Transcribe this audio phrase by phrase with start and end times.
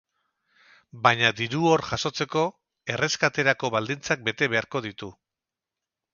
[1.03, 2.47] Baina, diru hor jasotzeko,
[2.95, 5.13] erreskaterako baldintzak bete beharko ditu.